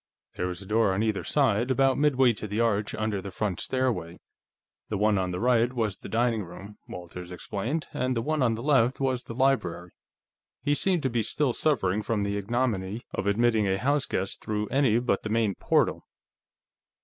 There 0.35 0.47
was 0.47 0.63
a 0.63 0.65
door 0.65 0.95
on 0.95 1.03
either 1.03 1.23
side, 1.23 1.69
about 1.69 1.95
midway 1.95 2.33
to 2.33 2.47
the 2.47 2.59
arch 2.59 2.95
under 2.95 3.21
the 3.21 3.29
front 3.29 3.59
stairway; 3.59 4.17
the 4.89 4.97
one 4.97 5.19
on 5.19 5.29
the 5.29 5.39
right 5.39 5.71
was 5.71 5.95
the 5.97 6.09
dining 6.09 6.43
room, 6.43 6.79
Walters 6.87 7.29
explained, 7.29 7.85
and 7.93 8.17
the 8.17 8.23
one 8.23 8.41
on 8.41 8.55
the 8.55 8.63
left 8.63 8.99
was 8.99 9.25
the 9.25 9.35
library. 9.35 9.91
He 10.63 10.73
seemed 10.73 11.03
to 11.03 11.09
be 11.11 11.21
still 11.21 11.53
suffering 11.53 12.01
from 12.01 12.23
the 12.23 12.35
ignominy 12.35 13.01
of 13.13 13.27
admitting 13.27 13.67
a 13.67 13.77
house 13.77 14.07
guest 14.07 14.41
through 14.41 14.65
any 14.69 14.97
but 14.97 15.21
the 15.21 15.29
main 15.29 15.53
portal. 15.53 16.07